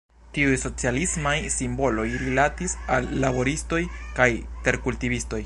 [0.35, 3.83] Tiuj socialismaj simboloj rilatis al laboristoj
[4.21, 4.29] kaj
[4.69, 5.37] terkultivistoj.